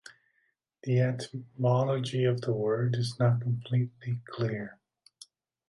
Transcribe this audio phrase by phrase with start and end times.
[0.81, 4.79] The etymology of the word is not completely clear.